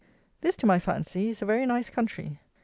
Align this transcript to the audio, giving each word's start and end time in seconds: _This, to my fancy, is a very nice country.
_This, 0.41 0.55
to 0.55 0.65
my 0.65 0.79
fancy, 0.79 1.29
is 1.29 1.43
a 1.43 1.45
very 1.45 1.67
nice 1.67 1.91
country. 1.91 2.39